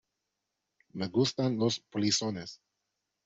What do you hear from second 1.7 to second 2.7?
polizones.